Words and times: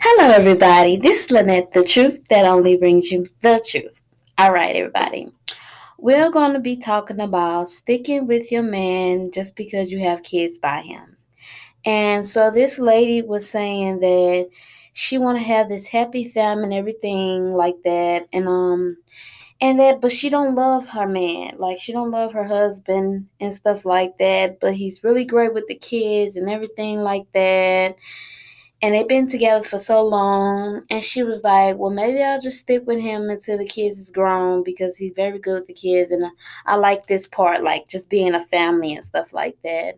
Hello, 0.00 0.30
everybody. 0.30 0.96
This 0.96 1.24
is 1.24 1.30
Lynette, 1.30 1.72
the 1.72 1.82
truth 1.82 2.26
that 2.28 2.44
only 2.44 2.76
brings 2.76 3.10
you 3.10 3.26
the 3.40 3.64
truth. 3.66 4.02
All 4.36 4.52
right, 4.52 4.76
everybody. 4.76 5.30
We're 5.98 6.30
going 6.30 6.52
to 6.52 6.60
be 6.60 6.76
talking 6.76 7.20
about 7.20 7.68
sticking 7.68 8.26
with 8.26 8.52
your 8.52 8.62
man 8.62 9.30
just 9.32 9.56
because 9.56 9.90
you 9.90 9.98
have 10.00 10.22
kids 10.22 10.58
by 10.58 10.82
him. 10.82 11.16
And 11.84 12.26
so 12.26 12.50
this 12.50 12.78
lady 12.78 13.22
was 13.22 13.48
saying 13.48 14.00
that 14.00 14.50
she 14.92 15.16
want 15.18 15.38
to 15.38 15.44
have 15.44 15.68
this 15.68 15.86
happy 15.86 16.24
family 16.24 16.64
and 16.64 16.74
everything 16.74 17.52
like 17.52 17.76
that, 17.84 18.26
and 18.32 18.48
um, 18.48 18.96
and 19.60 19.80
that, 19.80 20.00
but 20.02 20.12
she 20.12 20.28
don't 20.28 20.54
love 20.54 20.86
her 20.88 21.06
man. 21.06 21.54
Like 21.58 21.80
she 21.80 21.92
don't 21.92 22.10
love 22.10 22.34
her 22.34 22.44
husband 22.44 23.28
and 23.40 23.54
stuff 23.54 23.86
like 23.86 24.18
that. 24.18 24.60
But 24.60 24.74
he's 24.74 25.02
really 25.02 25.24
great 25.24 25.54
with 25.54 25.66
the 25.68 25.76
kids 25.76 26.36
and 26.36 26.50
everything 26.50 27.00
like 27.00 27.30
that 27.32 27.96
and 28.82 28.94
they've 28.94 29.08
been 29.08 29.28
together 29.28 29.62
for 29.64 29.78
so 29.78 30.04
long. 30.04 30.82
And 30.90 31.02
she 31.02 31.22
was 31.22 31.42
like 31.42 31.76
well 31.78 31.90
maybe 31.90 32.22
i'll 32.22 32.40
just 32.40 32.58
stick 32.60 32.86
with 32.86 33.00
him 33.00 33.30
until 33.30 33.56
the 33.58 33.64
kids 33.64 33.98
is 33.98 34.10
grown 34.10 34.62
because 34.62 34.96
he's 34.96 35.12
very 35.16 35.38
good 35.38 35.60
with 35.60 35.66
the 35.68 35.72
kids. 35.74 36.10
And 36.10 36.24
i, 36.66 36.76
like 36.76 37.06
this 37.06 37.26
part 37.26 37.62
like 37.62 37.88
just 37.88 38.10
being 38.10 38.34
a 38.34 38.40
family 38.40 38.94
and 38.94 39.04
stuff 39.04 39.32
like 39.32 39.56
that. 39.64 39.94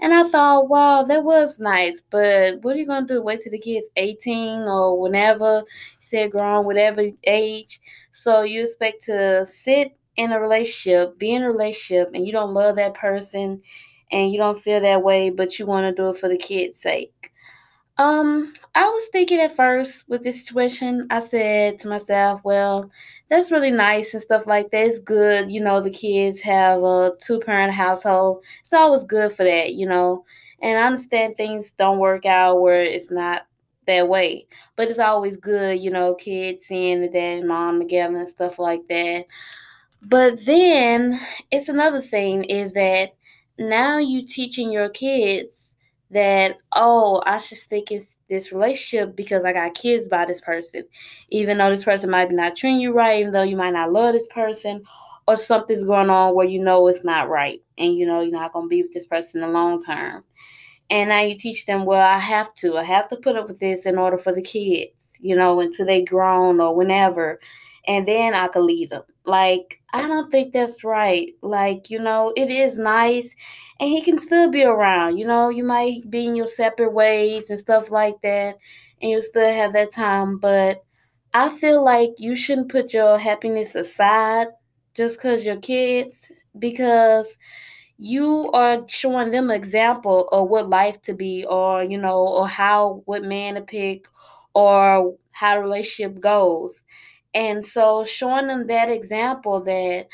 And 0.00 0.14
i 0.14 0.22
thought 0.24 0.68
wow 0.68 1.02
that 1.04 1.24
was 1.24 1.58
nice. 1.58 2.02
But 2.10 2.62
what 2.62 2.76
are 2.76 2.78
you 2.78 2.86
to 2.86 3.04
do 3.06 3.22
wait 3.22 3.40
till 3.42 3.52
the 3.52 3.58
kids 3.58 3.86
18 3.96 4.60
or 4.62 5.00
whenever? 5.00 5.58
You 5.60 5.96
said 6.00 6.30
grown 6.32 6.64
whatever 6.64 7.02
age. 7.24 7.80
So 8.12 8.42
you 8.42 8.62
expect 8.62 9.04
to 9.04 9.44
sit 9.46 9.96
in 10.16 10.32
a 10.32 10.40
relationship 10.40 11.18
be 11.18 11.32
in 11.32 11.42
a 11.42 11.50
relationship 11.50 12.10
and 12.14 12.26
you 12.26 12.32
don't 12.32 12.52
love 12.52 12.76
that 12.76 12.94
person 12.94 13.62
and 14.10 14.32
you 14.32 14.38
don't 14.38 14.58
feel 14.58 14.80
that 14.80 15.02
way 15.02 15.30
but 15.30 15.58
you 15.58 15.64
want 15.66 15.86
to 15.86 15.92
do 16.02 16.08
it 16.10 16.16
for 16.16 16.28
the 16.28 16.36
kids 16.36 16.80
sake 16.80 17.32
um, 18.00 18.54
I 18.74 18.88
was 18.88 19.08
thinking 19.12 19.40
at 19.40 19.54
first 19.54 20.08
with 20.08 20.22
this 20.22 20.46
situation, 20.46 21.06
I 21.10 21.20
said 21.20 21.78
to 21.80 21.88
myself, 21.88 22.40
well, 22.44 22.90
that's 23.28 23.50
really 23.50 23.70
nice 23.70 24.14
and 24.14 24.22
stuff 24.22 24.46
like 24.46 24.70
that. 24.70 24.86
It's 24.86 24.98
good, 25.00 25.50
you 25.50 25.62
know, 25.62 25.82
the 25.82 25.90
kids 25.90 26.40
have 26.40 26.82
a 26.82 27.12
two 27.20 27.40
parent 27.40 27.74
household. 27.74 28.42
It's 28.62 28.72
always 28.72 29.04
good 29.04 29.32
for 29.32 29.44
that, 29.44 29.74
you 29.74 29.86
know. 29.86 30.24
And 30.62 30.78
I 30.78 30.84
understand 30.86 31.36
things 31.36 31.72
don't 31.72 31.98
work 31.98 32.24
out 32.24 32.62
where 32.62 32.82
it's 32.82 33.10
not 33.10 33.42
that 33.86 34.08
way. 34.08 34.46
But 34.76 34.88
it's 34.88 34.98
always 34.98 35.36
good, 35.36 35.78
you 35.78 35.90
know, 35.90 36.14
kids 36.14 36.64
seeing 36.64 37.02
the 37.02 37.08
dad 37.08 37.40
and 37.40 37.48
mom 37.48 37.80
together 37.80 38.16
and 38.16 38.30
stuff 38.30 38.58
like 38.58 38.88
that. 38.88 39.26
But 40.00 40.46
then 40.46 41.20
it's 41.50 41.68
another 41.68 42.00
thing 42.00 42.44
is 42.44 42.72
that 42.72 43.10
now 43.58 43.98
you 43.98 44.26
teaching 44.26 44.72
your 44.72 44.88
kids 44.88 45.69
that 46.10 46.58
oh 46.72 47.22
i 47.24 47.38
should 47.38 47.58
stick 47.58 47.90
in 47.90 48.04
this 48.28 48.52
relationship 48.52 49.14
because 49.14 49.44
i 49.44 49.52
got 49.52 49.74
kids 49.74 50.08
by 50.08 50.24
this 50.24 50.40
person. 50.40 50.84
Even 51.30 51.58
though 51.58 51.70
this 51.70 51.84
person 51.84 52.10
might 52.10 52.28
be 52.28 52.34
not 52.34 52.56
treating 52.56 52.80
you 52.80 52.92
right 52.92 53.20
even 53.20 53.32
though 53.32 53.42
you 53.42 53.56
might 53.56 53.72
not 53.72 53.92
love 53.92 54.12
this 54.12 54.26
person 54.28 54.82
or 55.26 55.36
something's 55.36 55.84
going 55.84 56.10
on 56.10 56.34
where 56.34 56.46
you 56.46 56.62
know 56.62 56.86
it's 56.88 57.04
not 57.04 57.28
right 57.28 57.62
and 57.78 57.94
you 57.94 58.06
know 58.06 58.20
you're 58.20 58.32
not 58.32 58.52
going 58.52 58.66
to 58.66 58.68
be 58.68 58.82
with 58.82 58.92
this 58.92 59.06
person 59.06 59.42
in 59.42 59.48
the 59.48 59.52
long 59.52 59.82
term. 59.82 60.24
And 60.90 61.10
now 61.10 61.20
you 61.20 61.36
teach 61.36 61.66
them 61.66 61.84
well 61.84 62.06
i 62.06 62.18
have 62.18 62.52
to 62.54 62.76
i 62.76 62.82
have 62.82 63.08
to 63.08 63.16
put 63.16 63.36
up 63.36 63.48
with 63.48 63.60
this 63.60 63.86
in 63.86 63.96
order 63.96 64.18
for 64.18 64.32
the 64.32 64.42
kids 64.42 64.92
you 65.20 65.36
know 65.36 65.60
until 65.60 65.86
they 65.86 66.02
grown 66.02 66.60
or 66.60 66.74
whenever 66.74 67.38
and 67.86 68.06
then 68.06 68.34
i 68.34 68.48
could 68.48 68.62
leave 68.62 68.90
them 68.90 69.02
like, 69.26 69.80
I 69.92 70.08
don't 70.08 70.30
think 70.30 70.52
that's 70.52 70.82
right. 70.82 71.28
Like, 71.42 71.90
you 71.90 72.00
know, 72.00 72.32
it 72.36 72.50
is 72.50 72.78
nice 72.78 73.32
and 73.78 73.88
he 73.88 74.02
can 74.02 74.18
still 74.18 74.50
be 74.50 74.64
around. 74.64 75.18
You 75.18 75.26
know, 75.26 75.50
you 75.50 75.62
might 75.62 76.10
be 76.10 76.26
in 76.26 76.34
your 76.34 76.46
separate 76.46 76.92
ways 76.92 77.50
and 77.50 77.58
stuff 77.58 77.90
like 77.90 78.20
that, 78.22 78.56
and 79.00 79.10
you 79.10 79.20
still 79.22 79.48
have 79.52 79.72
that 79.74 79.92
time. 79.92 80.38
But 80.38 80.82
I 81.34 81.48
feel 81.50 81.84
like 81.84 82.12
you 82.18 82.34
shouldn't 82.34 82.70
put 82.72 82.92
your 82.94 83.18
happiness 83.18 83.74
aside 83.74 84.48
just 84.96 85.18
because 85.18 85.46
you're 85.46 85.56
kids, 85.58 86.32
because 86.58 87.36
you 87.98 88.50
are 88.52 88.84
showing 88.88 89.30
them 89.30 89.50
an 89.50 89.56
example 89.56 90.28
of 90.28 90.48
what 90.48 90.68
life 90.70 91.00
to 91.02 91.14
be, 91.14 91.44
or, 91.44 91.82
you 91.84 91.98
know, 91.98 92.18
or 92.26 92.48
how, 92.48 93.02
what 93.04 93.22
man 93.22 93.54
to 93.54 93.60
pick, 93.60 94.06
or 94.54 95.14
how 95.32 95.54
the 95.56 95.60
relationship 95.60 96.20
goes. 96.20 96.84
And 97.34 97.64
so 97.64 98.04
showing 98.04 98.48
them 98.48 98.66
that 98.66 98.90
example 98.90 99.60
that, 99.62 100.06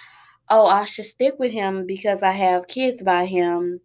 oh, 0.49 0.67
I 0.67 0.85
should 0.85 1.07
stick 1.07 1.35
with 1.39 1.53
him 1.53 1.87
because 1.87 2.23
I 2.23 2.33
have 2.33 2.69
kids 2.69 3.03
by 3.03 3.27
him. 3.27 3.81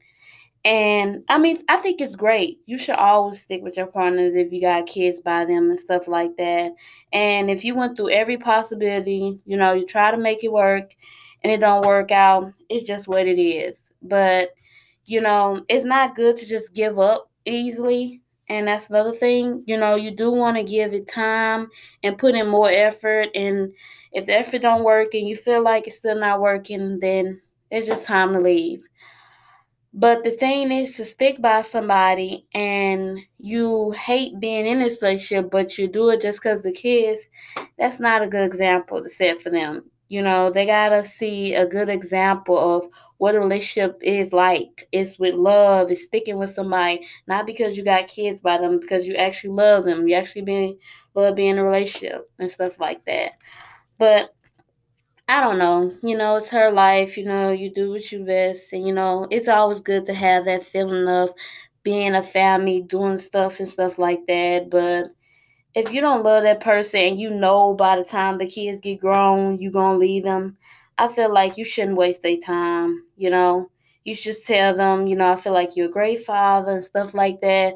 And 0.63 1.23
I 1.27 1.39
mean, 1.39 1.57
I 1.69 1.77
think 1.77 2.01
it's 2.01 2.15
great. 2.15 2.59
You 2.67 2.77
should 2.77 2.95
always 2.95 3.41
stick 3.41 3.63
with 3.63 3.77
your 3.77 3.87
partners 3.87 4.35
if 4.35 4.51
you 4.51 4.61
got 4.61 4.85
kids 4.85 5.19
by 5.19 5.45
them 5.45 5.71
and 5.71 5.79
stuff 5.79 6.07
like 6.07 6.37
that. 6.37 6.73
And 7.11 7.49
if 7.49 7.63
you 7.63 7.73
went 7.73 7.97
through 7.97 8.11
every 8.11 8.37
possibility, 8.37 9.41
you 9.45 9.57
know, 9.57 9.73
you 9.73 9.87
try 9.87 10.11
to 10.11 10.17
make 10.17 10.43
it 10.43 10.51
work 10.51 10.91
and 11.43 11.51
it 11.51 11.61
don't 11.61 11.85
work 11.85 12.11
out, 12.11 12.53
it's 12.69 12.85
just 12.85 13.07
what 13.07 13.27
it 13.27 13.41
is. 13.41 13.79
But, 14.03 14.49
you 15.07 15.19
know, 15.21 15.65
it's 15.67 15.85
not 15.85 16.15
good 16.15 16.35
to 16.35 16.47
just 16.47 16.75
give 16.75 16.99
up 16.99 17.31
easily 17.45 18.21
and 18.51 18.67
that's 18.67 18.89
another 18.89 19.13
thing 19.13 19.63
you 19.65 19.77
know 19.77 19.95
you 19.95 20.11
do 20.11 20.29
want 20.29 20.57
to 20.57 20.63
give 20.63 20.93
it 20.93 21.07
time 21.07 21.69
and 22.03 22.17
put 22.17 22.35
in 22.35 22.47
more 22.47 22.69
effort. 22.69 23.29
And 23.33 23.73
if 24.11 24.25
the 24.25 24.37
effort 24.37 24.61
don't 24.61 24.83
work 24.83 25.13
and 25.13 25.27
you 25.27 25.37
feel 25.37 25.63
like 25.63 25.87
it's 25.87 25.97
still 25.97 26.19
not 26.19 26.41
working 26.41 26.99
then 26.99 27.41
it's 27.71 27.87
just 27.87 28.05
time 28.05 28.33
to 28.33 28.39
leave. 28.39 28.83
But 29.93 30.23
the 30.23 30.31
thing 30.31 30.71
is 30.71 30.95
to 30.97 31.05
stick 31.05 31.41
by 31.41 31.61
somebody 31.61 32.45
and 32.53 33.19
you 33.39 33.91
hate 33.91 34.39
being 34.39 34.67
in 34.67 34.79
this 34.79 35.01
relationship 35.01 35.49
but 35.49 35.77
you 35.77 35.87
do 35.87 36.09
it 36.09 36.21
just 36.21 36.41
because 36.41 36.61
the 36.61 36.73
kids 36.73 37.29
that's 37.79 37.99
not 37.99 38.21
a 38.21 38.27
good 38.27 38.45
example 38.45 39.01
to 39.01 39.09
set 39.09 39.41
for 39.41 39.49
them 39.49 39.89
you 40.11 40.21
know, 40.21 40.49
they 40.51 40.65
gotta 40.65 41.03
see 41.03 41.53
a 41.55 41.65
good 41.65 41.87
example 41.89 42.57
of 42.57 42.87
what 43.17 43.33
a 43.35 43.39
relationship 43.39 43.97
is 44.03 44.33
like. 44.33 44.87
It's 44.91 45.17
with 45.17 45.35
love, 45.35 45.89
it's 45.89 46.03
sticking 46.03 46.37
with 46.37 46.49
somebody, 46.49 47.05
not 47.27 47.45
because 47.45 47.77
you 47.77 47.83
got 47.85 48.07
kids 48.07 48.41
by 48.41 48.57
them, 48.57 48.79
because 48.79 49.07
you 49.07 49.15
actually 49.15 49.51
love 49.51 49.85
them. 49.85 50.07
You 50.07 50.15
actually 50.15 50.41
being 50.41 50.77
love 51.15 51.35
being 51.35 51.51
in 51.51 51.57
a 51.59 51.63
relationship 51.63 52.29
and 52.39 52.51
stuff 52.51 52.79
like 52.79 53.05
that. 53.05 53.33
But 53.99 54.33
I 55.29 55.39
don't 55.41 55.57
know, 55.57 55.95
you 56.03 56.17
know, 56.17 56.35
it's 56.35 56.49
her 56.49 56.71
life, 56.71 57.17
you 57.17 57.23
know, 57.25 57.51
you 57.51 57.73
do 57.73 57.91
what 57.91 58.11
you 58.11 58.25
best 58.25 58.73
and 58.73 58.85
you 58.85 58.93
know, 58.93 59.27
it's 59.31 59.47
always 59.47 59.79
good 59.79 60.05
to 60.07 60.13
have 60.13 60.45
that 60.45 60.65
feeling 60.65 61.07
of 61.07 61.31
being 61.83 62.15
a 62.15 62.23
family, 62.23 62.81
doing 62.81 63.17
stuff 63.17 63.59
and 63.59 63.69
stuff 63.69 63.97
like 63.97 64.27
that. 64.27 64.69
But 64.69 65.15
if 65.73 65.91
you 65.93 66.01
don't 66.01 66.23
love 66.23 66.43
that 66.43 66.59
person 66.59 66.99
and 66.99 67.19
you 67.19 67.29
know 67.29 67.73
by 67.73 67.95
the 67.95 68.03
time 68.03 68.37
the 68.37 68.45
kids 68.47 68.79
get 68.79 68.99
grown 68.99 69.59
you're 69.59 69.71
gonna 69.71 69.97
leave 69.97 70.23
them 70.23 70.57
i 70.97 71.07
feel 71.07 71.33
like 71.33 71.57
you 71.57 71.65
shouldn't 71.65 71.97
waste 71.97 72.21
their 72.21 72.37
time 72.37 73.03
you 73.17 73.29
know? 73.29 73.69
You 74.03 74.15
should 74.15 74.33
just 74.33 74.47
tell 74.47 74.75
them 74.75 75.07
you 75.07 75.15
know 75.15 75.31
i 75.31 75.35
feel 75.35 75.53
like 75.53 75.75
you're 75.75 75.89
a 75.89 75.91
great 75.91 76.23
father 76.23 76.71
and 76.71 76.83
stuff 76.83 77.13
like 77.13 77.39
that 77.41 77.75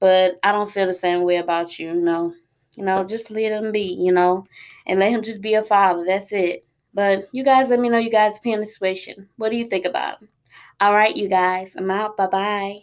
but 0.00 0.38
i 0.42 0.52
don't 0.52 0.70
feel 0.70 0.86
the 0.86 0.94
same 0.94 1.22
way 1.22 1.36
about 1.36 1.78
you 1.78 1.88
you 1.88 1.94
know? 1.94 2.32
You 2.76 2.84
know 2.84 3.04
just 3.04 3.30
let 3.30 3.52
him 3.52 3.72
be 3.72 3.96
you 3.98 4.12
know? 4.12 4.44
And 4.86 5.00
let 5.00 5.10
him 5.10 5.22
just 5.22 5.42
be 5.42 5.54
a 5.54 5.62
father 5.62 6.04
that's 6.06 6.32
it. 6.32 6.66
But 6.94 7.26
you 7.32 7.44
guys 7.44 7.68
let 7.68 7.80
me 7.80 7.88
know 7.90 7.98
you 7.98 8.10
guys 8.10 8.38
opinion 8.38 8.64
situation. 8.64 9.28
What 9.36 9.50
do 9.50 9.56
you 9.56 9.66
think 9.66 9.84
about 9.84 10.18
all 10.80 10.92
right 10.92 11.16
you 11.16 11.28
guys 11.28 11.72
i'm 11.76 11.90
out 11.90 12.16
bye 12.16 12.26
bye 12.26 12.80